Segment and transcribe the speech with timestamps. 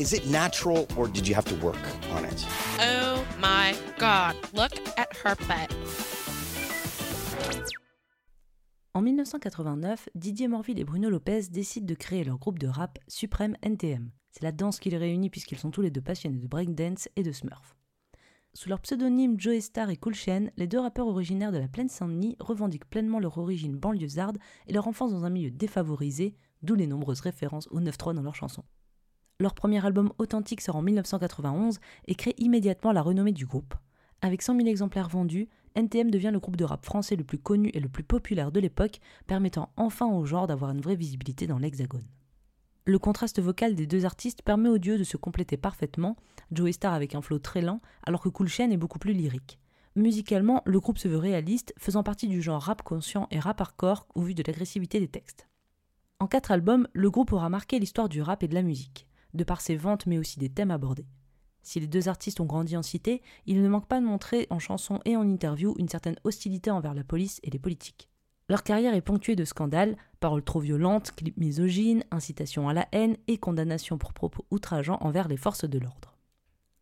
[0.00, 1.76] Is it natural or did you have to work
[2.14, 2.46] on it?
[2.80, 5.70] Oh my god, look at her butt.
[8.94, 13.58] En 1989, Didier Morville et Bruno Lopez décident de créer leur groupe de rap Supreme
[13.60, 14.10] NTM.
[14.30, 17.22] C'est la danse qui les réunit puisqu'ils sont tous les deux passionnés de breakdance et
[17.22, 17.76] de smurf.
[18.54, 21.90] Sous leur pseudonyme Joey Star et Cool Chain, les deux rappeurs originaires de la plaine
[21.90, 26.86] Saint-Denis revendiquent pleinement leur origine banlieusarde et leur enfance dans un milieu défavorisé, d'où les
[26.86, 28.64] nombreuses références au 9-3 dans leurs chansons.
[29.40, 33.74] Leur premier album authentique sort en 1991 et crée immédiatement la renommée du groupe.
[34.20, 37.70] Avec 100 000 exemplaires vendus, NTM devient le groupe de rap français le plus connu
[37.72, 41.58] et le plus populaire de l'époque, permettant enfin au genre d'avoir une vraie visibilité dans
[41.58, 42.04] l'Hexagone.
[42.84, 46.16] Le contraste vocal des deux artistes permet aux duo de se compléter parfaitement,
[46.52, 49.58] Joey Star avec un flow très lent, alors que Cool Chain est beaucoup plus lyrique.
[49.96, 54.06] Musicalement, le groupe se veut réaliste, faisant partie du genre rap conscient et rap hardcore
[54.14, 55.48] au vu de l'agressivité des textes.
[56.18, 59.44] En quatre albums, le groupe aura marqué l'histoire du rap et de la musique, de
[59.44, 61.06] par ses ventes mais aussi des thèmes abordés.
[61.62, 64.58] Si les deux artistes ont grandi en cité, ils ne manquent pas de montrer en
[64.58, 68.08] chansons et en interviews une certaine hostilité envers la police et les politiques.
[68.48, 73.16] Leur carrière est ponctuée de scandales, paroles trop violentes, clips misogynes, incitations à la haine
[73.28, 76.16] et condamnations pour propos outrageants envers les forces de l'ordre.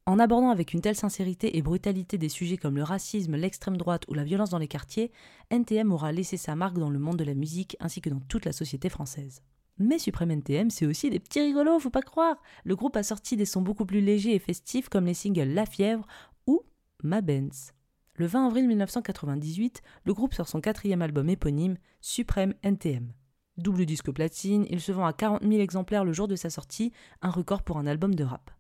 [0.07, 4.05] En abordant avec une telle sincérité et brutalité des sujets comme le racisme, l'extrême droite
[4.09, 5.13] ou la violence dans les quartiers,
[5.51, 8.47] NTM aura laissé sa marque dans le monde de la musique ainsi que dans toute
[8.47, 9.43] la société française.
[9.79, 12.37] Mais Supreme NTM, c'est aussi des petits rigolos, faut pas croire.
[12.65, 15.67] Le groupe a sorti des sons beaucoup plus légers et festifs comme les singles La
[15.67, 16.07] Fièvre
[16.47, 16.63] ou
[17.03, 17.73] Ma Benz.
[18.15, 23.13] Le 20 avril 1998, le groupe sort son quatrième album éponyme, Supreme NTM.
[23.57, 26.93] Double disque platine, il se vend à 40 000 exemplaires le jour de sa sortie,
[27.23, 28.51] un record pour un album de rap.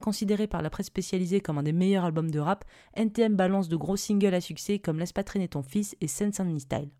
[0.00, 2.64] Considéré par la presse spécialisée comme un des meilleurs albums de rap,
[2.94, 6.40] NTM balance de gros singles à succès comme Laisse pas traîner ton fils et Sense
[6.58, 6.90] Style.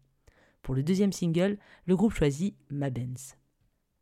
[0.60, 3.37] Pour le deuxième single, le groupe choisit Ma Benz.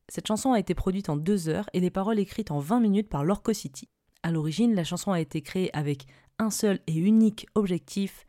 [0.08, 3.08] Cette chanson a été produite en deux heures et les paroles écrites en 20 minutes
[3.08, 3.88] par Lorco City.
[4.22, 6.06] À l'origine, la chanson a été créée avec
[6.38, 8.24] un seul et unique objectif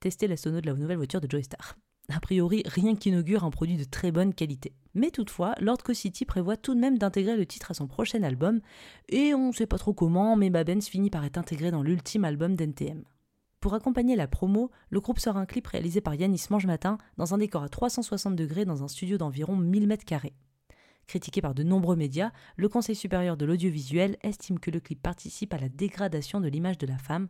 [0.00, 1.76] tester la sono de la nouvelle voiture de Joy Star.
[2.10, 4.74] A priori, rien qui inaugure un produit de très bonne qualité.
[4.92, 8.60] Mais toutefois, Lord City prévoit tout de même d'intégrer le titre à son prochain album,
[9.08, 12.26] et on ne sait pas trop comment, mais Babens finit par être intégré dans l'ultime
[12.26, 13.04] album d'NTM.
[13.60, 17.32] Pour accompagner la promo, le groupe sort un clip réalisé par Yanis Mange Matin dans
[17.32, 20.34] un décor à 360 degrés dans un studio d'environ 1000 mètres carrés.
[21.06, 25.54] Critiqué par de nombreux médias, le Conseil supérieur de l'audiovisuel estime que le clip participe
[25.54, 27.28] à la dégradation de l'image de la femme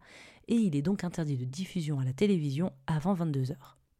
[0.48, 3.56] et il est donc interdit de diffusion à la télévision avant 22h.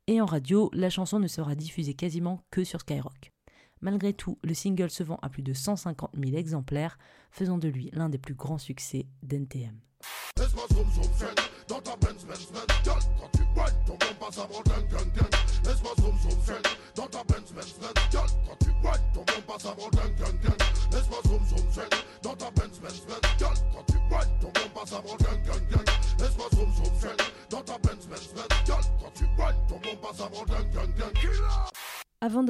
[0.06, 3.32] Et en radio, la chanson ne sera diffusée quasiment que sur Skyrock.
[3.80, 6.98] Malgré tout, le single se vend à plus de 150 000 exemplaires,
[7.30, 9.78] faisant de lui l'un des plus grands succès d'NTM.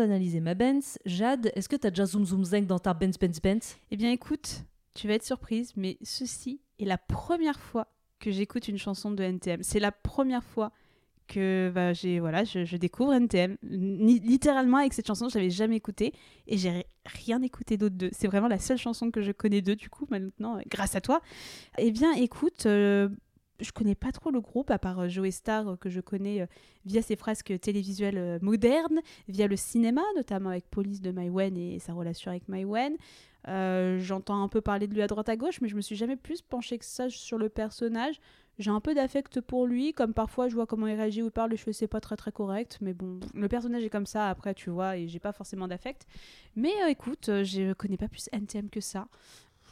[0.07, 3.41] D'analyser ma Benz, Jade, est-ce que t'as déjà zoom zoom zeng dans ta Benz Benz
[3.41, 3.77] Benz?
[3.91, 7.89] Eh bien écoute, tu vas être surprise, mais ceci est la première fois
[8.21, 9.63] que j'écoute une chanson de NTM.
[9.63, 10.73] C'est la première fois
[11.27, 13.57] que bah, j'ai voilà, je, découvre NTM.
[13.63, 16.13] littéralement avec cette chanson, je l'avais jamais écoutée
[16.47, 18.11] et j'ai rien écouté d'autre d'eux.
[18.13, 21.21] C'est vraiment la seule chanson que je connais d'eux du coup maintenant, grâce à toi.
[21.79, 22.67] Eh bien, écoute.
[22.67, 23.09] Euh,
[23.61, 26.49] je connais pas trop le groupe, à part euh, Joe Star, euh, que je connais
[26.85, 31.93] via ses fresques télévisuelles modernes, via le cinéma, notamment avec Police de Maïwen et sa
[31.93, 32.97] relation avec Maïwen.
[33.47, 36.17] J'entends un peu parler de lui à droite à gauche, mais je me suis jamais
[36.17, 38.21] plus penchée que ça sur le personnage
[38.59, 41.53] j'ai un peu d'affect pour lui, comme parfois je vois comment il réagit ou parle,
[41.53, 44.55] je fais c'est pas très très correct, mais bon, le personnage est comme ça après,
[44.55, 46.07] tu vois, et j'ai pas forcément d'affect.
[46.55, 49.09] Mais euh, écoute, euh, je connais pas plus NTM que ça.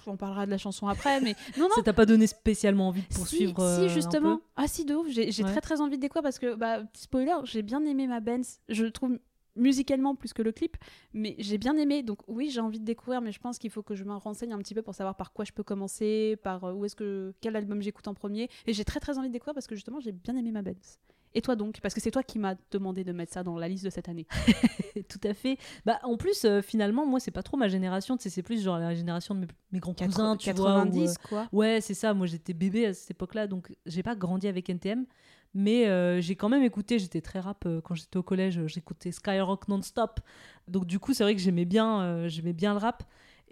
[0.09, 1.75] On parlera de la chanson après, mais non, non.
[1.75, 4.41] Ça t'a pas donné spécialement envie de poursuivre Si, si euh, justement.
[4.57, 5.09] ah, si, de ouf.
[5.09, 8.61] J'ai très très envie de découvrir parce que, bah, spoiler, j'ai bien aimé ma Benz.
[8.69, 9.19] Je trouve
[9.55, 10.77] musicalement plus que le clip,
[11.13, 12.03] mais j'ai bien aimé.
[12.03, 14.53] Donc oui, j'ai envie de découvrir, mais je pense qu'il faut que je me renseigne
[14.53, 17.35] un petit peu pour savoir par quoi je peux commencer, par euh, où est-ce que
[17.41, 18.49] quel album j'écoute en premier.
[18.67, 20.99] Et j'ai très très envie de découvrir parce que justement j'ai bien aimé ma Benz.
[21.35, 23.69] Et toi donc Parce que c'est toi qui m'as demandé de mettre ça dans la
[23.69, 24.27] liste de cette année.
[25.09, 25.59] Tout à fait.
[25.87, 28.17] Bah, en plus, euh, finalement, moi, c'est pas trop ma génération.
[28.17, 30.83] tu sais, C'est plus genre la génération de mes, mes grands cousins, tu vois.
[30.83, 31.49] où, 90 euh, quoi.
[31.53, 32.15] Ouais, c'est ça.
[32.15, 35.07] Moi, j'étais bébé à cette époque-là, donc j'ai pas grandi avec NTM.
[35.55, 39.13] Mais euh, j'ai quand même écouté, j'étais très rap euh, quand j'étais au collège, j'écoutais
[39.13, 40.21] Skyrock non-stop.
[40.67, 43.03] Donc du coup, c'est vrai que j'aimais bien, j'aimais bien le rap.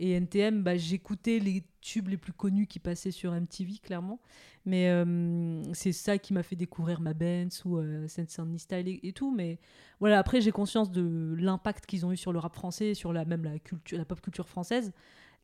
[0.00, 4.18] Et NTM, bah, j'écoutais les tubes les plus connus qui passaient sur MTV, clairement.
[4.64, 9.00] Mais euh, c'est ça qui m'a fait découvrir ma Benz ou euh, Sense Style et,
[9.02, 9.30] et tout.
[9.30, 9.58] Mais
[10.00, 13.24] voilà, après, j'ai conscience de l'impact qu'ils ont eu sur le rap français, sur la,
[13.24, 13.44] même
[13.92, 14.92] la pop culture française.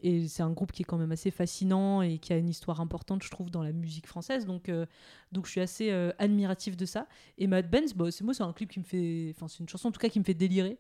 [0.00, 2.80] Et c'est un groupe qui est quand même assez fascinant et qui a une histoire
[2.80, 4.44] importante, je trouve, dans la musique française.
[4.44, 4.84] Donc, euh,
[5.32, 7.06] donc je suis assez euh, admiratif de ça.
[7.38, 9.32] Et Mad Benz, bah, c'est moi, c'est un clip qui me fait.
[9.34, 10.78] Enfin, c'est une chanson en tout cas qui me fait délirer.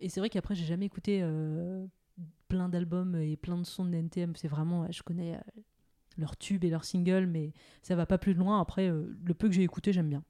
[0.00, 1.86] Et c'est vrai qu'après, j'ai jamais écouté euh,
[2.48, 4.34] plein d'albums et plein de sons de NTM.
[4.36, 4.90] C'est vraiment.
[4.90, 5.40] je connais euh,
[6.16, 8.60] leurs tubes et leurs singles, mais ça va pas plus loin.
[8.60, 10.24] Après, euh, le peu que j'ai écouté, j'aime bien.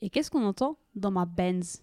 [0.00, 1.82] Et qu'est-ce qu'on entend dans ma Benz?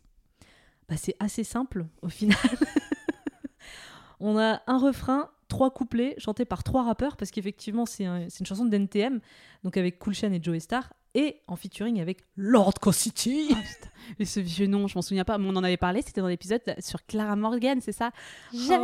[0.90, 2.38] Bah, c'est assez simple au final.
[4.20, 8.40] On a un refrain, trois couplets chantés par trois rappeurs parce qu'effectivement c'est un- c'est
[8.40, 9.20] une chanson d'NTM,
[9.64, 13.48] donc avec Cool Chain et Joey Star, et en featuring avec Lord City.
[13.48, 13.90] Putain.
[14.20, 16.28] Mais ce vieux nom, je m'en souviens pas, mais on en avait parlé, c'était dans
[16.28, 18.12] l'épisode sur Clara Morgan, c'est ça
[18.52, 18.84] J'aime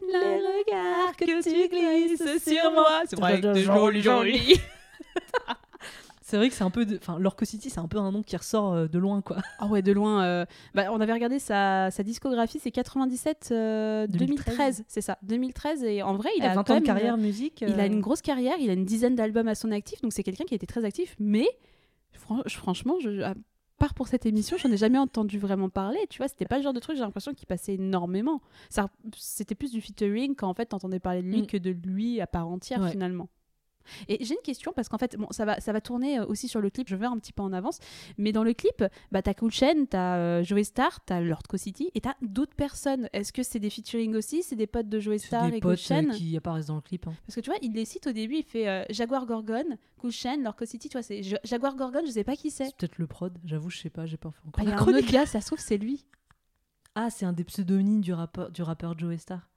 [0.00, 3.02] le regard que tu glisses sur moi.
[3.06, 4.60] C'est vrai que t'es jolie, jolie.
[6.32, 6.96] C'est vrai que c'est un peu, de...
[6.96, 9.36] enfin Lord City, c'est un peu un nom qui ressort euh, de loin quoi.
[9.58, 10.24] Ah ouais, de loin.
[10.24, 15.18] euh, bah, on avait regardé sa, sa discographie, c'est 97, euh, 2013, 2013, c'est ça,
[15.24, 15.84] 2013.
[15.84, 17.60] Et en vrai, il a a 20 quand ans de carrière musique.
[17.60, 20.14] Il a euh, une grosse carrière, il a une dizaine d'albums à son actif, donc
[20.14, 21.14] c'est quelqu'un qui a été très actif.
[21.18, 21.46] Mais
[22.12, 23.34] fran- franchement, je, à
[23.78, 25.98] part pour cette émission, j'en ai jamais entendu vraiment parler.
[26.08, 28.40] Tu vois, c'était pas le genre de truc, j'ai l'impression qu'il passait énormément.
[28.70, 28.88] Ça-
[29.18, 31.46] C'était plus du featuring quand en fait t'entendais parler de lui Mm.
[31.46, 32.90] que de lui à part entière Ouais.
[32.90, 33.28] finalement.
[34.08, 36.48] Et j'ai une question parce qu'en fait, bon, ça va, ça va tourner euh, aussi
[36.48, 37.78] sur le clip, je vais un petit peu en avance.
[38.18, 41.90] Mais dans le clip, bah, t'as Cool Chain, t'as euh, Joey Star, t'as Lord Co-City
[41.94, 43.08] et t'as d'autres personnes.
[43.12, 45.72] Est-ce que c'est des featuring aussi C'est des potes de Joey Star des et Cool
[45.72, 47.06] potes euh, Chain qui apparaissent dans le clip.
[47.06, 47.12] hein.
[47.26, 49.64] parce que tu vois, il les cite au début, il fait euh, Jaguar Gorgon,
[49.98, 52.66] Cool Chain, Lorco City, tu vois, c'est Ja- Jaguar Gorgon, je sais pas qui c'est.
[52.66, 54.64] C'est peut-être le prod, j'avoue, je sais pas, j'ai pas fait encore.
[54.64, 56.04] Il y a un autre gars, ça se trouve, c'est lui.
[56.94, 59.48] Ah, c'est un des pseudonymes du rappeur, du rappeur Joey Star.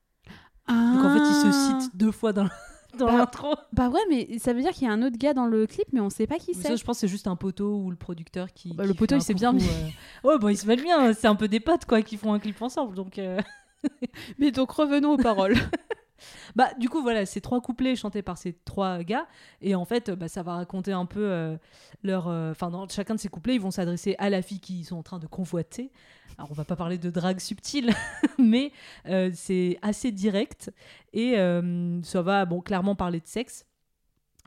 [0.68, 0.94] Ah.
[0.96, 2.48] Donc en fait, il se cite deux fois dans,
[3.00, 3.56] dans Bah, l'intro.
[3.74, 5.88] Bah ouais, mais ça veut dire qu'il y a un autre gars dans le clip,
[5.94, 6.70] mais on sait pas qui c'est.
[6.70, 8.74] Ça, je pense que c'est juste un poteau ou le producteur qui.
[8.74, 10.28] Bah, qui le poteau, il sait bien, coucou, euh.
[10.30, 11.14] Ouais, bon, ils se mettent bien.
[11.14, 12.96] C'est un peu des potes, quoi, qui font un clip ensemble.
[12.96, 13.20] Donc.
[13.20, 13.40] euh,
[14.40, 15.56] Mais donc revenons aux paroles.
[16.56, 19.28] Bah, du coup, voilà, ces trois couplets chantés par ces trois gars.
[19.62, 21.58] Et en fait, bah, ça va raconter un peu euh,
[22.04, 22.28] leur.
[22.28, 24.98] euh, Enfin, dans chacun de ces couplets, ils vont s'adresser à la fille qu'ils sont
[24.98, 25.92] en train de convoiter.
[26.38, 27.92] Alors, on va pas parler de drague subtile,
[28.38, 28.72] mais
[29.08, 30.72] euh, c'est assez direct.
[31.14, 31.36] Et
[32.04, 33.66] ça va, bon, clairement parler de sexe.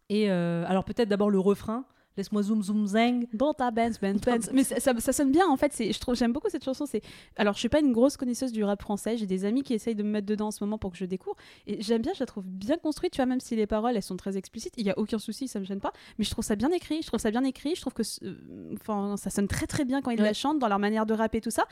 [0.09, 1.85] Et alors, peut-être d'abord le refrain.
[2.19, 3.26] Laisse-moi zoom, zoom, zang.
[3.32, 4.50] Dans ta Benz, Benz, Benz.
[4.53, 5.73] Mais ça, ça- ça sonne bien en fait.
[5.73, 6.85] C'est, je trouve, j'aime beaucoup cette chanson.
[6.85, 7.00] C'est,
[7.37, 9.17] alors je suis pas une grosse connaisseuse du rap français.
[9.17, 11.05] J'ai des amis qui essayent de me mettre dedans en ce moment pour que je
[11.06, 11.37] découvre.
[11.67, 12.12] Et j'aime bien.
[12.15, 13.12] Je la trouve bien construite.
[13.12, 15.49] Tu vois, même si les paroles elles sont très explicites, il y a aucun souci,
[15.49, 15.93] ça me gêne pas.
[16.19, 17.00] Mais je trouve ça bien écrit.
[17.03, 17.75] Je trouve ça bien écrit.
[17.76, 20.25] Je trouve que, euh, enfin, ça sonne très très bien quand ils Ouais.
[20.26, 21.64] la chantent dans leur manière de rapper tout ça.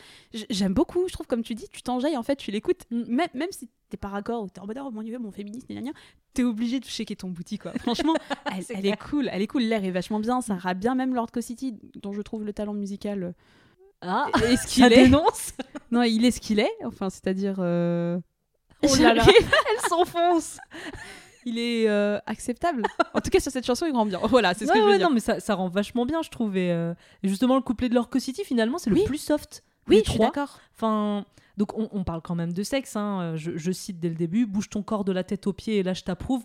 [0.50, 1.08] J'aime beaucoup.
[1.08, 2.82] Je trouve comme tu dis, tu t'enjailles en fait, tu l'écoutes.
[2.92, 3.02] Mm.
[3.08, 5.68] Même, même si t'es pas raccord ou t'es en mode oh mon dieu mon féministe
[6.34, 7.72] t'es obligé de checker ton boutique quoi.
[7.78, 8.14] Franchement,
[8.54, 11.14] elle, C'est est cool, elle est cool, l'air est vachement bien, ça rappe bien même
[11.14, 13.32] Lord Co-City dont je trouve le talent musical euh,
[14.02, 15.04] Ah, est ce qu'il est.
[15.04, 15.52] dénonce.
[15.92, 18.18] Non, il est ce qu'il est, enfin c'est-à-dire euh,
[18.82, 19.24] Oh là là.
[19.26, 20.58] Elle s'enfonce.
[21.44, 22.82] il est euh, acceptable.
[23.14, 24.18] En tout cas sur cette chanson il rend bien.
[24.24, 25.08] Voilà, c'est ce Ouais, que je veux ouais, dire.
[25.08, 26.56] non, mais ça, ça rend vachement bien, je trouve.
[26.56, 29.00] Et, euh, justement, le couplet de Lorco City, finalement, c'est Oui.
[29.00, 29.62] le plus soft.
[29.88, 30.58] oui, des je suis d'accord.
[30.74, 31.24] Enfin,
[31.56, 32.96] donc on, parle quand même de sexe.
[32.96, 33.20] hein.
[33.22, 35.82] Euh, je cite dès le début bouge ton corps de la tête aux pieds et
[35.82, 36.44] là je t'approuve.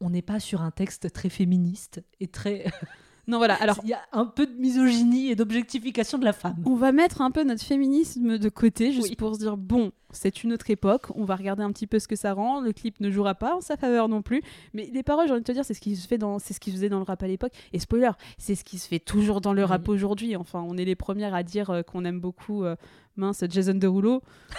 [0.00, 2.66] On n'est pas sur un texte très féministe et très.
[3.26, 6.56] Non voilà, alors il y a un peu de misogynie et d'objectification de la femme.
[6.66, 9.16] On va mettre un peu notre féminisme de côté, juste Oui.
[9.16, 12.06] pour se dire bon, c'est une autre époque, on va regarder un petit peu ce
[12.06, 12.60] que ça rend.
[12.60, 14.42] Le clip ne jouera pas en sa faveur non plus,
[14.74, 16.52] mais les paroles, j'ai envie de te dire, c'est ce qui se fait dans, c'est
[16.52, 17.52] ce qui se faisait dans le rap à l'époque.
[17.72, 19.68] Et spoiler, c'est ce qui se fait toujours dans le Oui.
[19.68, 20.36] rap aujourd'hui.
[20.36, 22.76] Enfin, on est les premières à dire euh, qu'on aime beaucoup euh,
[23.16, 24.22] mince Jason Derulo.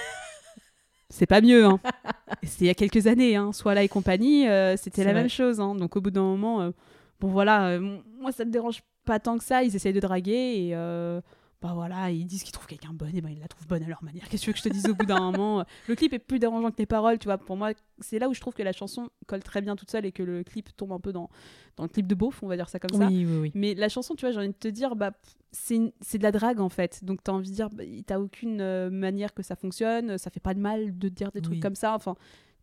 [1.09, 1.79] C'est pas mieux, hein.
[2.41, 3.53] Et C'était il y a quelques années, hein.
[3.53, 5.21] Soit là et compagnie, euh, c'était la vrai.
[5.21, 5.59] même chose.
[5.61, 5.75] hein.
[5.75, 6.71] Donc au bout d'un moment, euh,
[7.19, 9.63] bon voilà, euh, moi ça me dérange pas tant que ça.
[9.63, 11.21] Ils essayent de draguer et euh,
[11.61, 13.87] bah voilà, ils disent qu'ils trouvent quelqu'un bonne et ben ils la trouvent bonne à
[13.87, 14.27] leur manière.
[14.29, 15.63] Qu'est-ce que tu veux que je te dise au bout d'un moment?
[15.87, 17.37] Le clip est plus dérangeant que les paroles, tu vois.
[17.37, 20.05] Pour moi, c'est là où je trouve que la chanson colle très bien toute seule
[20.05, 21.29] et que le clip tombe un peu dans,
[21.77, 23.07] dans le clip de beauf, on va dire ça comme ça.
[23.07, 23.51] Oui, oui, oui.
[23.55, 25.11] Mais la chanson, tu vois, j'ai envie de te dire, bah,
[25.51, 27.03] c'est de la drague en fait.
[27.03, 30.41] Donc t'as envie de dire, bah, t'as aucune euh, manière que ça fonctionne, ça fait
[30.41, 31.95] pas de mal de dire des trucs comme ça.
[31.95, 32.15] Enfin,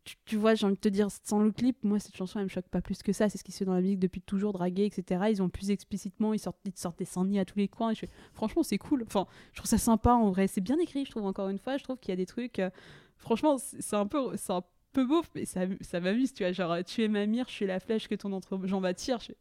[0.04, 2.47] tu, tu vois, j'ai envie de te dire, sans le clip, moi, cette chanson, elle
[2.47, 3.28] me choque pas plus que ça.
[3.28, 5.25] C'est ce qui se fait dans la musique depuis toujours, draguer, etc.
[5.30, 7.90] Ils ont plus explicitement, ils sortent, ils te sortent des sans à tous les coins.
[7.90, 9.04] Et je fais, franchement, c'est cool.
[9.06, 10.49] Enfin, je trouve ça sympa, en vrai.
[10.49, 11.76] C'est bien écrit, je trouve, encore une fois.
[11.76, 12.59] Je trouve qu'il y a des trucs.
[12.59, 12.71] euh,
[13.16, 14.37] franchement, c'est un peu.
[14.37, 16.52] C'est un peu beauf, mais ça, ça m'amuse, tu vois.
[16.52, 19.21] Genre, tu es ma mire, je suis la flèche que ton entrejambe attire.
[19.21, 19.37] Je fais,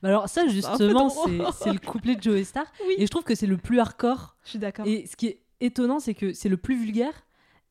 [0.00, 1.10] Bah alors ça justement
[1.52, 2.94] c'est le couplet de Joe Star Oui.
[2.96, 4.86] et je trouve que c'est le plus hardcore je suis d'accord.
[4.86, 7.23] et ce qui est étonnant c'est que c'est le plus vulgaire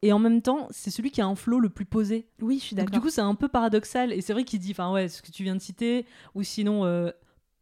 [0.03, 2.27] et en même temps c'est celui qui a un flow le plus posé.
[2.41, 2.91] Oui, je suis d'accord.
[2.91, 4.11] du coup c'est un peu paradoxal.
[4.11, 6.05] Et c'est vrai qu'il dit enfin ouais ce que tu viens de citer
[6.35, 7.09] ou sinon euh,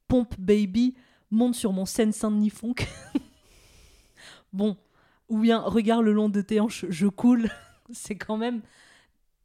[0.08, 0.96] pompe baby
[1.30, 2.88] monte sur mon Seine Saint-Denis funk
[4.54, 4.76] bon
[5.30, 7.50] ou bien regarde le long de tes hanches je coule.
[7.92, 8.62] C'est quand même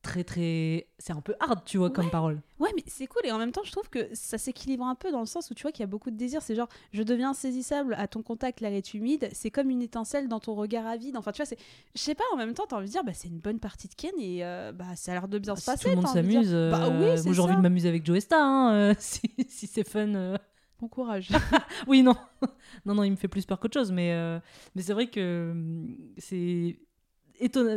[0.06, 3.32] très très c'est un peu hard tu vois comme parole Ouais, mais c'est cool et
[3.32, 5.62] en même temps, je trouve que ça s'équilibre un peu dans le sens où tu
[5.62, 6.40] vois qu'il y a beaucoup de désir.
[6.40, 9.28] C'est genre, je deviens saisissable à ton contact, l'air est humide.
[9.32, 11.18] C'est comme une étincelle dans ton regard avide.
[11.18, 11.58] Enfin, tu vois, c'est,
[11.94, 13.88] je sais pas, en même temps, t'as envie de dire, bah, c'est une bonne partie
[13.88, 15.82] de Ken et euh, bah, ça a l'air de bien se si passer.
[15.82, 16.32] tout le monde de dire.
[16.32, 18.94] s'amuse euh, Bah oui, c'est moi j'ai envie de m'amuser avec Joe Star hein, euh,
[18.98, 20.38] si, si c'est fun euh.
[20.80, 21.28] Bon courage.
[21.86, 22.16] Oui, non.
[22.86, 24.38] non, non, il me fait plus peur qu'autre chose, mais, euh,
[24.74, 26.78] mais c'est vrai que hum, c'est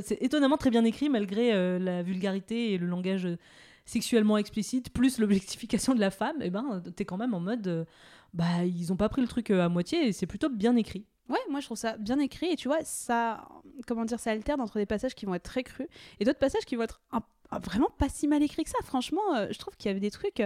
[0.01, 3.38] c'est étonnamment très bien écrit malgré euh, la vulgarité et le langage euh,
[3.86, 7.86] sexuellement explicite, plus l'objectification de la femme, et ben t'es quand même en mode, euh,
[8.34, 11.06] bah ils ont pas pris le truc à moitié et c'est plutôt bien écrit.
[11.28, 13.48] Ouais, moi je trouve ça bien écrit et tu vois, ça,
[13.88, 15.88] comment dire, ça alterne entre des passages qui vont être très crus
[16.20, 17.01] et d'autres passages qui vont être
[17.63, 18.78] vraiment pas si mal écrits que ça.
[18.84, 20.42] Franchement, je trouve qu'il y avait des trucs.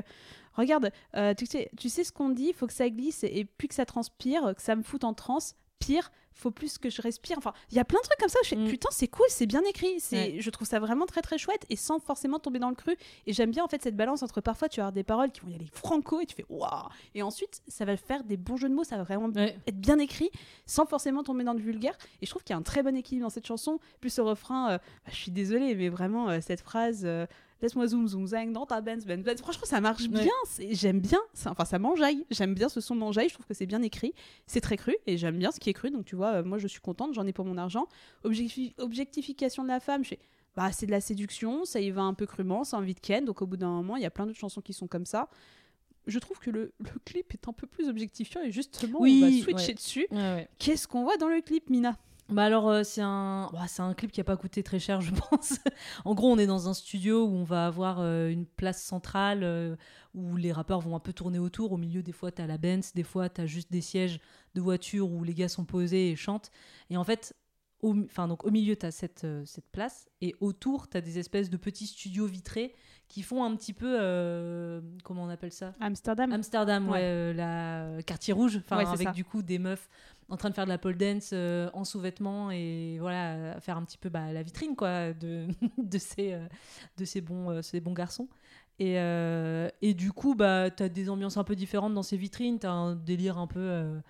[0.53, 0.91] regarde,
[1.38, 3.86] tu, sais, tu sais ce qu'on dit, faut que ça glisse et puis que ça
[3.86, 5.55] transpire, que ça me foute en transe.
[6.35, 7.37] Faut plus que je respire.
[7.37, 8.39] Enfin, il y a plein de trucs comme ça.
[8.41, 8.67] où Je fais, Mm.
[8.67, 9.99] putain, c'est cool, c'est bien écrit.
[9.99, 10.35] C'est, Ouais.
[10.41, 12.97] je trouve ça vraiment très très chouette et sans forcément tomber dans le cru.
[13.27, 15.41] Et j'aime bien en fait cette balance entre parfois tu vas avoir des paroles qui
[15.41, 16.89] vont y aller franco et tu fais waouh.
[17.13, 19.55] Et ensuite, ça va faire des bons jeux de mots, ça va vraiment Ouais.
[19.67, 20.31] être bien écrit
[20.65, 21.95] sans forcément tomber dans le vulgaire.
[22.21, 23.79] Et je trouve qu'il y a un très bon équilibre dans cette chanson.
[24.01, 27.27] Plus au refrain, euh, bah, je suis désolée, mais vraiment, euh, cette phrase euh,
[27.63, 29.39] Laisse-moi zoom zoom zang dans ta Benz Benz Benz.
[29.39, 30.10] Franchement, ça marche Ouais.
[30.10, 30.70] bien.
[30.72, 31.20] J'aime bien.
[31.34, 32.25] ça- Enfin, ça m'enjaille.
[32.29, 33.29] J'aime bien ce son m'enjaille.
[33.29, 34.13] Je trouve que c'est bien écrit.
[34.48, 35.89] C'est très cru et j'aime bien ce qui est cru.
[35.89, 37.13] Donc, tu vois, euh, moi, je suis contente.
[37.13, 37.88] J'en ai pour mon argent.
[38.25, 40.20] Objecti- objectification de la femme, je fais.
[40.55, 43.25] Bah, c'est de la séduction, ça y va un peu crûment, c'est envie de Ken,
[43.25, 45.27] donc au bout d'un moment, il y a plein d'autres chansons qui sont comme ça.
[46.05, 49.25] Je trouve que le, le clip est un peu plus objectifiant et justement, Oui, on
[49.25, 49.74] va switcher ouais.
[49.74, 50.08] dessus.
[50.12, 50.50] Ouais, ouais.
[50.60, 51.98] Qu'est-ce qu'on voit dans le clip, Mina?
[52.30, 55.01] Bah alors euh, c'est un ouah, c'est un clip qui a pas coûté très cher
[55.01, 55.60] je pense.
[56.06, 59.44] en gros on est dans un studio où on va avoir euh, une place centrale
[59.44, 59.75] euh,
[60.15, 61.74] où les rappeurs vont un peu tourner autour.
[61.74, 64.20] Au milieu des fois t'as la Benz, des fois t'as juste des sièges
[64.56, 66.50] de voiture où les gars sont posés et chantent.
[66.89, 67.36] Et en fait
[67.82, 71.58] au, enfin, donc, au milieu t'as cette, cette place et autour t'as des espèces de
[71.58, 72.74] petits studios vitrés
[73.10, 75.74] qui font un petit peu comment on appelle ça?
[75.82, 77.34] Amsterdam Amsterdam, ouais, Ouais.
[77.34, 79.12] la quartier rouge, enfin Ouais, c'est avec ça.
[79.13, 79.89] du coup des meufs
[80.33, 83.83] en train de faire de la pole dance euh, en sous-vêtements et voilà faire un
[83.83, 85.47] petit peu bah, la vitrine quoi de,
[85.77, 86.47] de ces euh,
[86.97, 88.27] de ces bons euh, ces bons garçons.
[88.79, 92.71] Et, et du coup bah t'as des ambiances un peu différentes dans ces vitrines, t'as
[92.71, 94.01] un délire un peu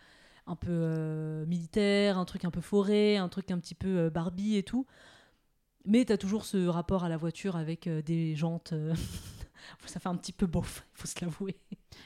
[0.47, 4.63] un peu militaire, un truc un peu forêt, un truc un petit peu Barbie et
[4.63, 4.87] tout.
[5.85, 8.73] Mais t'as toujours ce rapport à la voiture avec des jantes.
[9.85, 11.57] ça fait un petit peu beauf, il faut se l'avouer.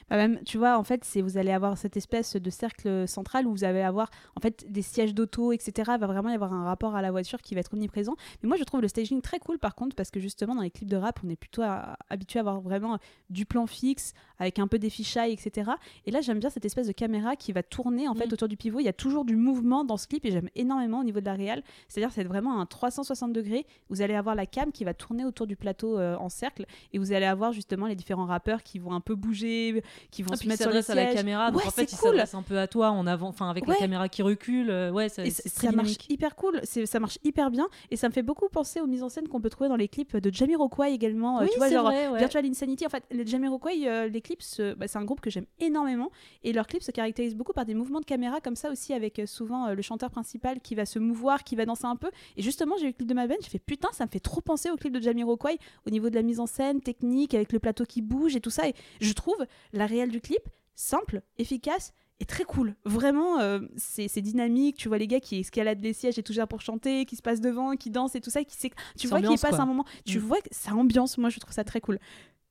[0.08, 3.46] Bah, même, tu vois, en fait, c'est vous allez avoir cette espèce de cercle central
[3.46, 5.92] où vous allez avoir en fait des sièges d'auto, etc.
[5.94, 8.14] Il va vraiment y avoir un rapport à la voiture qui va être omniprésent.
[8.42, 10.70] Mais moi, je trouve le staging très cool par contre parce que justement dans les
[10.70, 11.62] clips de rap, on est plutôt
[12.08, 12.98] habitué à avoir vraiment
[13.30, 15.72] du plan fixe avec un peu des fichailles, etc.
[16.06, 18.32] Et là, j'aime bien cette espèce de caméra qui va tourner en fait Mm.
[18.32, 18.80] autour du pivot.
[18.80, 21.24] Il y a toujours du mouvement dans ce clip et j'aime énormément au niveau de
[21.24, 21.62] la réal.
[21.88, 23.66] C'est-à-dire, c'est vraiment un 360 degrés.
[23.88, 26.98] Vous allez avoir la cam qui va tourner autour du plateau euh, en cercle et
[26.98, 29.77] vous allez avoir justement les différents rappeurs qui vont un peu bouger,
[30.10, 31.86] qui vont Ah, se puis mettre sur les à la caméra, donc Ouais, en fait
[31.86, 31.98] cool.
[32.10, 33.74] s'adresse un peu à toi en avant, enfin avec Ouais.
[33.74, 37.00] la caméra qui recule, euh, ouais, ça- c'est ça, très ça marche hyper cool, ça
[37.00, 39.50] marche hyper bien et ça me fait beaucoup penser aux mises en scène qu'on peut
[39.50, 41.38] trouver dans les clips de Jamiroquai également.
[41.40, 42.18] euh, Oui, tu vois, genre vrai, ouais.
[42.18, 42.86] Virtual Insanity.
[42.86, 44.42] En fait, les Jamiroquai, euh, les clips,
[44.76, 46.10] bah, c'est un groupe que j'aime énormément
[46.44, 49.18] et leurs clips se caractérisent beaucoup par des mouvements de caméra comme ça aussi, avec
[49.18, 52.10] euh, souvent euh, le chanteur principal qui va se mouvoir, qui va danser un peu.
[52.36, 54.40] Et justement, j'ai eu le clip de ma j'ai fait putain, ça me fait trop
[54.40, 57.58] penser au clip de Jamiroquai au niveau de la mise en scène, technique, avec le
[57.58, 58.66] plateau qui bouge et tout ça.
[58.68, 59.36] Et je trouve
[59.72, 60.42] la réelle du clip
[60.74, 62.74] simple, efficace et très cool.
[62.84, 64.76] Vraiment, euh, c'est dynamique.
[64.76, 67.22] Tu vois les gars qui escaladent les sièges et tout ça pour chanter, qui se
[67.22, 68.42] passent devant, qui dansent et tout ça.
[68.44, 68.56] Qui,
[68.96, 69.84] tu vois qu'ils passent un moment.
[70.04, 70.22] Tu Mm.
[70.22, 71.18] vois que ça ambiance.
[71.18, 71.98] Moi, je trouve ça très cool.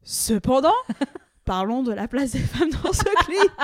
[0.03, 0.74] Cependant,
[1.45, 3.51] parlons de la place des femmes dans ce clip.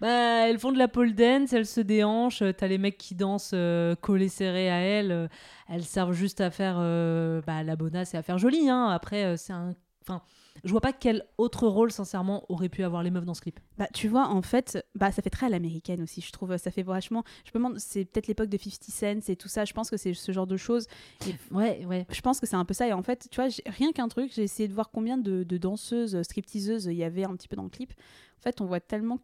[0.00, 3.14] Bah, elles font de la pole dance, elles se déhanchent, euh, t'as les mecs qui
[3.14, 5.30] dansent euh, collés serrés à elles,
[5.68, 8.68] elles servent juste à faire euh, bah, la bonasse et à faire jolie.
[8.68, 8.88] Hein.
[8.88, 9.72] Après, c'est un...
[10.02, 10.20] Enfin,
[10.62, 13.58] je vois pas quel autre rôle, sincèrement, aurait pu avoir les meufs dans ce clip.
[13.76, 16.56] Bah, tu vois, en fait, bah, ça fait très à l'américaine aussi, je trouve.
[16.56, 17.24] Ça fait vachement.
[17.44, 19.64] Je me demande, c'est peut-être l'époque de 50 Cent et tout ça.
[19.64, 20.86] Je pense que c'est ce genre de choses.
[21.28, 22.06] Et Ouais, ouais.
[22.10, 22.86] je pense que c'est un peu ça.
[22.86, 25.58] Et en fait, tu vois, rien qu'un truc, j'ai essayé de voir combien de, de
[25.58, 27.92] danseuses, stripteaseuses il y avait un petit peu dans le clip.
[28.38, 29.18] En fait, on voit tellement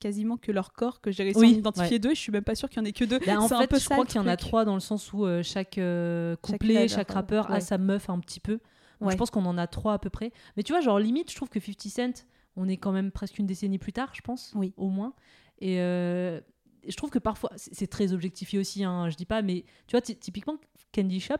[0.00, 1.98] quasiment que leur corps que j'ai réussi Oui, à en identifier ouais.
[2.00, 2.10] deux.
[2.10, 3.20] Je suis même pas sûre qu'il y en ait que deux.
[3.20, 4.80] Bah, en C'est un fait, peu je crois qu'il y en a trois dans le
[4.80, 7.56] sens où euh, chaque euh, Chaque couplet, chaque rappeur ouais.
[7.56, 8.58] a sa meuf un petit peu.
[9.06, 9.12] Ouais.
[9.12, 10.32] Je pense qu'on en a trois à peu près.
[10.56, 13.38] Mais tu vois, genre limite, je trouve que 50 Cent, on est quand même presque
[13.38, 14.52] une décennie plus tard, je pense.
[14.54, 14.72] Oui.
[14.76, 15.14] Au moins.
[15.60, 16.40] Et euh,
[16.86, 20.00] je trouve que parfois, c'est très objectifié aussi, hein, je dis pas, mais tu vois,
[20.00, 20.56] ty- typiquement,
[20.94, 21.36] Candy Shop,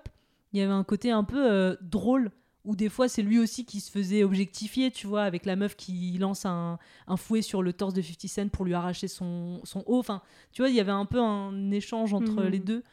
[0.52, 2.30] il y avait un côté un peu euh, drôle
[2.64, 5.74] où des fois c'est lui aussi qui se faisait objectifier, tu vois, avec la meuf
[5.74, 6.78] qui lance un,
[7.08, 9.98] un fouet sur le torse de 50 Cent pour lui arracher son, son haut.
[9.98, 12.48] Enfin, tu vois, il y avait un peu un échange entre Mhm.
[12.48, 12.84] les deux.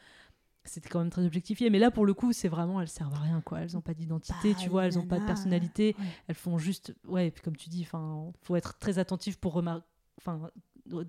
[0.64, 3.18] C'était quand même très objectifié, mais là pour le coup, c'est vraiment, elles servent à
[3.20, 3.60] rien, quoi.
[3.60, 5.96] Elles n'ont pas d'identité, Bah, tu vois, elles n'ont pas de personnalité.
[5.98, 6.04] ouais.
[6.28, 9.54] Elles font juste, ouais, et puis comme tu dis, enfin, faut être très attentif pour
[9.54, 9.84] remarquer,
[10.18, 10.50] enfin,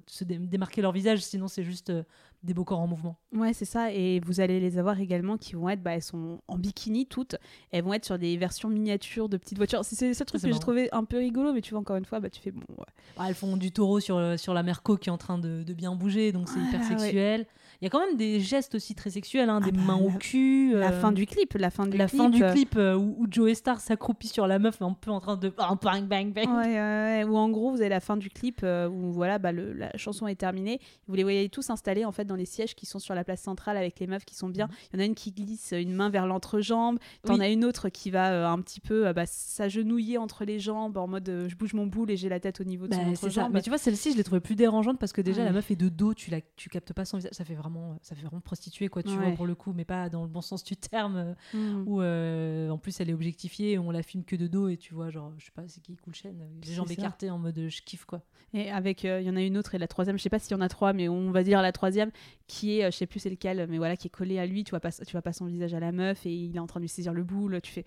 [0.08, 2.04] se dé- démarquer leur visage, sinon c'est juste euh,
[2.44, 3.18] des beaux corps en mouvement.
[3.34, 3.92] Ouais, c'est ça.
[3.92, 7.36] Et vous allez les avoir également qui vont être, bah, elles sont en bikini toutes.
[7.72, 9.84] Elles vont être sur des versions miniatures de petites voitures.
[9.84, 12.20] C'est seul truc que j'ai trouvé un peu rigolo, mais tu vois, encore une fois,
[12.20, 12.62] bah, tu fais bon.
[12.78, 12.86] ouais.
[13.18, 15.64] Ah, elles font du taureau sur, euh, sur la Merco qui est en train de,
[15.64, 17.12] de bien bouger, donc c'est hyper Ah, ouais.
[17.82, 20.12] Il y a quand même des gestes aussi très sexuels, hein, des bah, mains au
[20.12, 20.74] cul.
[20.74, 22.22] La euh, fin du clip, la fin du la clip.
[22.22, 25.10] fin du euh, clip euh, où, où Joey Star s'accroupit sur la meuf, un peu
[25.10, 26.48] en train de ah, bang bang bang.
[26.48, 27.24] Ouais.
[27.24, 30.28] Ou en gros, vous avez la fin du clip où voilà, bah, le- la chanson
[30.28, 30.80] est terminée.
[31.08, 33.42] Vous les voyez tous installés en fait dans les sièges qui sont sur la place
[33.42, 34.68] centrale avec les meufs qui sont bien.
[34.94, 37.00] Il y en a une qui glisse une main vers l'entrejambe.
[37.24, 37.42] T'en Oui.
[37.42, 40.98] as une autre qui va euh, un petit peu euh, bah, s'agenouiller entre les jambes
[40.98, 42.98] en mode euh, je bouge mon boule et j'ai la tête au niveau de Bah,
[43.04, 43.52] son entrejambe.
[43.54, 45.46] Mais tu vois, celle-ci, je l'ai trouvée plus dérangeante parce que déjà, Ouais.
[45.48, 47.32] la meuf est de dos, tu, la, tu captes pas son visage.
[47.34, 47.71] Ça fait vraiment,
[48.02, 50.42] ça fait vraiment prostituée, quoi, tu vois, pour le coup, mais pas dans le bon
[50.42, 51.16] sens du terme.
[51.18, 51.84] euh, Mm.
[51.88, 54.94] Où euh, en plus, elle est objectifiée, on la filme que de dos et tu
[54.94, 57.58] vois, genre, je sais pas, c'est qui Cool Chain, euh, les jambes écartées en mode
[57.58, 58.22] euh, je kiffe, quoi.
[58.54, 60.40] Et avec, euh, il y en a une autre et la troisième, je sais pas
[60.40, 62.12] s'il y en a trois, mais on va dire la troisième,
[62.48, 64.64] qui est, euh, je sais plus c'est lequel, mais voilà, qui est collée à lui,
[64.64, 66.68] tu vois pas, tu vois pas son visage à la meuf et il est en
[66.68, 67.86] train de lui saisir le boule, tu fais.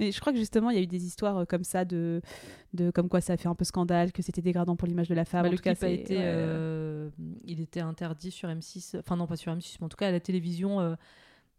[0.00, 2.22] Et je crois que justement, il y a eu des histoires euh, comme ça, de,
[2.72, 5.14] de comme quoi ça a fait un peu scandale, que c'était dégradant pour l'image de
[5.14, 5.42] la femme.
[5.42, 6.22] Bah, en le tout cas, clip a été, ouais.
[6.24, 7.10] euh,
[7.44, 10.12] il était interdit sur M6, enfin non pas sur M6, mais en tout cas à
[10.12, 10.80] la télévision.
[10.80, 10.94] euh,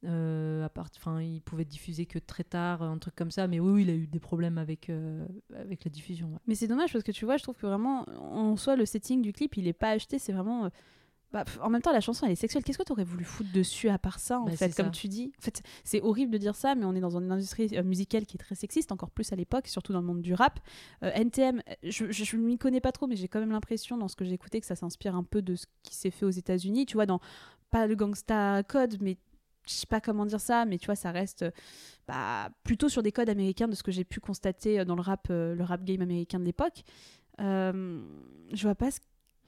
[0.05, 3.47] euh, à part, enfin, il pouvait être diffusé que très tard, un truc comme ça.
[3.47, 5.25] Mais oui, oui, il a eu des problèmes avec euh,
[5.55, 6.27] avec la diffusion.
[6.33, 6.39] ouais.
[6.45, 9.21] Mais c'est dommage parce que tu vois, je trouve que vraiment, en soi, le setting
[9.21, 10.69] du clip, il est pas acheté, c'est vraiment.
[11.33, 12.63] Bah, en même temps, la chanson, elle est sexuelle.
[12.63, 14.91] Qu'est-ce que tu aurais voulu foutre dessus à part ça, en Bah, fait, comme ça.
[14.91, 15.33] tu dis?
[15.39, 18.25] En fait, c'est horrible de dire ça, mais on est dans une industrie euh, musicale
[18.25, 20.59] qui est très sexiste, encore plus à l'époque, surtout dans le monde du rap.
[21.03, 24.07] Euh, NTM, je, je, je m'y connais pas trop, mais j'ai quand même l'impression, dans
[24.07, 26.29] ce que j'ai écouté, que ça s'inspire un peu de ce qui s'est fait aux
[26.29, 26.85] États-Unis.
[26.85, 27.19] Tu vois, dans
[27.71, 29.17] pas le gangsta code, mais
[29.67, 31.51] je sais pas comment dire ça, mais tu vois, ça reste euh,
[32.07, 35.27] bah, plutôt sur des codes américains de ce que j'ai pu constater dans le rap,
[35.29, 36.83] le rap game américain de l'époque.
[37.41, 38.03] Euh,
[38.53, 38.99] je vois pas ce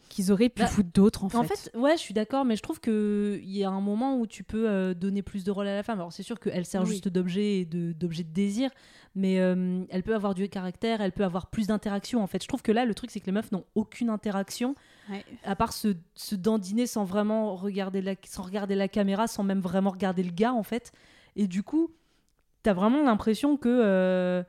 [0.09, 1.37] qu'ils auraient pu Bah, foutre d'autre en fait.
[1.37, 4.27] En fait, ouais, je suis d'accord, mais je trouve qu'il y a un moment où
[4.27, 5.99] tu peux euh, donner plus de rôle à la femme.
[5.99, 6.87] Alors, c'est sûr qu'elle sert Oui.
[6.89, 8.69] juste d'objet et de- d'objet de, désir,
[9.15, 12.21] mais euh, elle peut avoir du caractère, elle peut avoir plus d'interaction.
[12.23, 14.75] En fait, je trouve que là, le truc, c'est que les meufs n'ont aucune interaction,
[15.09, 15.23] Ouais.
[15.43, 19.59] à part se, se dandiner sans vraiment regarder la, sans regarder la caméra, sans même
[19.59, 20.91] vraiment regarder le gars, en fait.
[21.35, 21.91] Et du coup,
[22.63, 23.69] t'as vraiment l'impression que.
[23.69, 24.43] euh,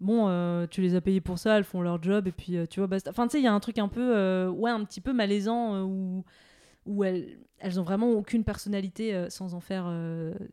[0.00, 2.64] Bon, euh, tu les as payés pour ça, elles font leur job, et puis euh,
[2.66, 3.10] tu vois, basta.
[3.10, 5.12] Enfin, tu sais, il y a un truc un peu, euh, ouais, un petit peu
[5.12, 6.24] malaisant où,
[6.86, 9.92] où elles, elles ont vraiment aucune personnalité sans en faire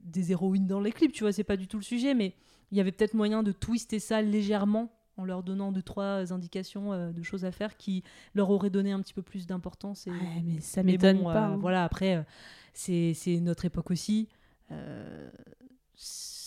[0.01, 2.33] des héroïnes dans les clips, tu vois, c'est pas du tout le sujet, mais
[2.71, 7.13] il y avait peut-être moyen de twister ça légèrement en leur donnant deux, trois indications
[7.13, 8.03] de choses à faire qui
[8.35, 10.07] leur auraient donné un petit peu plus d'importance.
[10.07, 10.11] Et...
[10.11, 11.45] Ouais, mais ça m'étonne bon, pas.
[11.45, 11.57] hein.
[11.57, 12.25] Voilà, après,
[12.73, 14.27] c'est c'est notre époque aussi.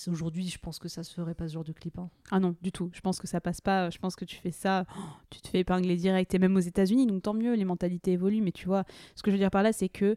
[0.08, 1.98] Euh, Aujourd'hui, je pense que ça se ferait pas ce genre de clip.
[1.98, 2.08] hein.
[2.30, 2.90] Ah non, du tout.
[2.92, 3.90] Je pense que ça passe pas.
[3.90, 6.34] Je pense que tu fais ça, oh, tu te fais épingler direct.
[6.34, 8.42] Et même aux États-Unis, donc tant mieux, les mentalités évoluent.
[8.42, 8.84] Mais tu vois,
[9.14, 10.16] ce que je veux dire par là, c'est que,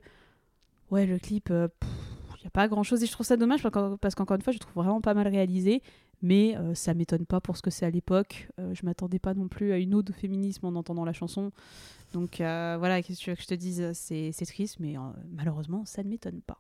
[0.91, 1.69] ouais, le clip, il
[2.41, 3.01] n'y a pas grand-chose.
[3.03, 5.13] Et je trouve ça dommage parce qu'en- parce qu'encore une fois, je trouve vraiment pas
[5.13, 5.81] mal réalisé.
[6.25, 8.47] Mais euh, ça m'étonne pas pour ce que c'est à l'époque.
[8.57, 11.51] Euh, je m'attendais pas non plus à une ode au féminisme en entendant la chanson.
[12.13, 13.91] Donc euh, voilà, qu'est-ce que tu veux que je te dise?
[13.93, 16.59] C'est c'est triste, mais euh, malheureusement, ça ne m'étonne pas.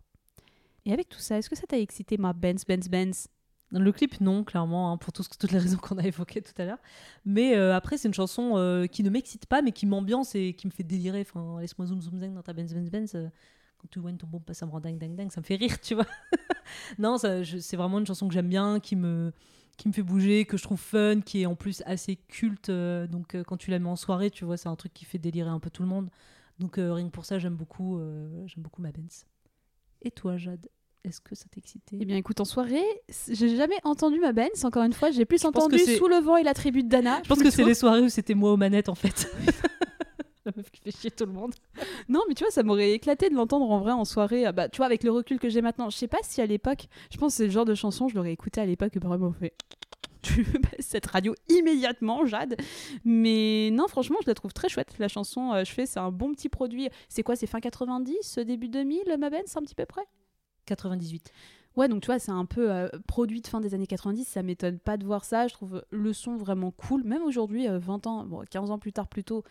[0.85, 3.27] Et avec tout ça, est-ce que ça t'a excité, ma Benz, Benz, Benz?
[3.71, 6.77] Le clip, non, clairement, hein, pour toutes les raisons qu'on a évoquées tout à l'heure.
[7.25, 10.53] Mais euh, après, c'est une chanson euh, qui ne m'excite pas, mais qui m'ambiance et
[10.53, 11.21] qui me fait délirer.
[11.21, 13.15] Enfin, laisse-moi zoom zoom zang dans ta Benz Benz Benz.
[13.15, 13.29] euh,
[13.79, 15.79] quand tu vois ton bon ça me rend dingue dingue dingue, ça me fait rire,
[15.81, 16.05] tu vois.
[16.99, 19.33] non, c'est vraiment une chanson que j'aime bien, qui me
[19.75, 22.69] qui me fait bouger, que je trouve fun, qui est en plus assez culte.
[22.69, 25.49] donc quand tu la mets en soirée, tu vois, c'est un truc qui fait délirer
[25.49, 26.09] un peu tout le monde.
[26.59, 27.99] Donc rien que pour ça, j'aime beaucoup,
[28.45, 29.25] j'aime beaucoup ma Benz.
[30.03, 30.67] Et toi, Jade
[31.03, 31.97] Est-ce que ça t'excitait?
[31.99, 32.83] Eh bien, écoute, en soirée,
[33.29, 34.63] j'ai jamais entendu ma Benz.
[34.65, 37.21] Encore une fois, j'ai plus entendu Sous le vent et la tribu de Dana.
[37.23, 39.31] Je pense que c'est les soirées où c'était moi aux manettes en fait.
[40.45, 41.53] La meuf qui fait chier tout le monde.
[42.09, 44.45] Non, mais tu vois, ça m'aurait éclaté de l'entendre en vrai en soirée.
[44.45, 46.45] Ah Bah, tu vois, avec le recul que j'ai maintenant, je sais pas si à
[46.45, 48.99] l'époque, je pense que c'est le genre de chanson, je l'aurais écouté à l'époque et
[48.99, 49.53] vraiment fait.
[50.23, 52.55] Tu baisses cette radio immédiatement, Jade.
[53.05, 54.95] Mais non, franchement, je la trouve très chouette.
[54.99, 56.89] La chanson, euh, je fais, c'est un bon petit produit.
[57.09, 60.03] C'est quoi, c'est fin 90, début 2000, ma Ben, c'est un petit peu près?
[60.65, 61.31] 98.
[61.75, 64.43] Ouais, donc tu vois, c'est un peu euh, produit de fin des années 90, ça
[64.43, 65.47] m'étonne pas de voir ça.
[65.47, 67.03] Je trouve le son vraiment cool.
[67.03, 69.43] Même aujourd'hui, euh, 20 ans, bon, 15 ans plus tard plutôt,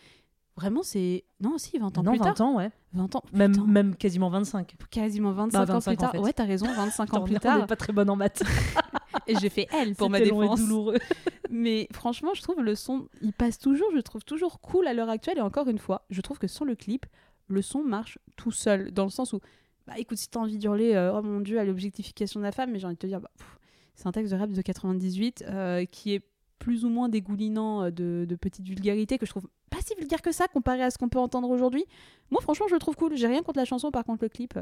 [0.57, 1.25] vraiment c'est.
[1.41, 2.47] Non, si, 20 ans non, plus 20 tard.
[2.47, 2.71] ans, ouais.
[2.93, 3.23] 20 ans.
[3.33, 4.75] Même, putain, même quasiment 25.
[4.91, 6.09] quasiment 25, Bah, ans 25 plus tard.
[6.09, 6.19] en fait.
[6.21, 7.57] Ouais, t'as raison, 25 ans plus tard.
[7.57, 8.43] On n'est pas très bonne en maths.
[9.27, 10.61] Et j'ai fait elle pour ma défense.
[10.61, 10.99] douloureux.
[11.51, 14.95] Mais franchement, je trouve le son, il passe toujours, je le trouve toujours cool à
[14.95, 15.39] l'heure actuelle.
[15.39, 17.07] Et encore une fois, je trouve que sans le clip,
[17.49, 18.91] le son marche tout seul.
[18.93, 19.41] Dans le sens où,
[19.87, 22.71] bah écoute, si t'as envie d'hurler, euh, oh mon dieu, à l'objectification de la femme,
[22.71, 23.31] mais j'ai envie de te dire, bah,
[23.95, 26.23] c'est un texte de rap de 98 euh, qui est
[26.59, 30.23] plus ou moins dégoulinant euh, de, de petites vulgarités que je trouve pas si vulgaire
[30.23, 31.85] que ça comparé à ce qu'on peut entendre aujourd'hui.
[32.31, 33.17] Moi, franchement, je le trouve cool.
[33.17, 34.59] J'ai rien contre la chanson, par contre, le clip.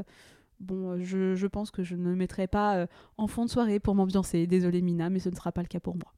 [0.61, 3.79] Bon, euh, je, je pense que je ne mettrai pas euh, en fond de soirée
[3.79, 4.45] pour m'ambiancer.
[4.45, 6.13] Désolée Mina, mais ce ne sera pas le cas pour moi.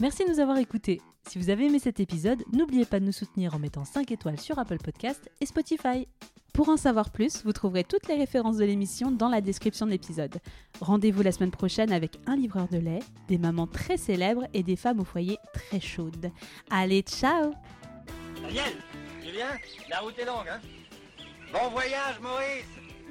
[0.00, 1.00] Merci de nous avoir écoutés.
[1.28, 4.38] Si vous avez aimé cet épisode, n'oubliez pas de nous soutenir en mettant 5 étoiles
[4.38, 6.06] sur Apple Podcast et Spotify.
[6.52, 9.90] Pour en savoir plus, vous trouverez toutes les références de l'émission dans la description de
[9.90, 10.38] l'épisode.
[10.80, 14.76] Rendez-vous la semaine prochaine avec un livreur de lait, des mamans très célèbres et des
[14.76, 16.30] femmes au foyer très chaudes.
[16.70, 17.52] Allez, ciao
[18.42, 18.72] Daniel,
[19.22, 19.46] Julien,
[19.90, 20.60] la route est longue, hein?
[21.52, 22.77] Bon voyage, Maurice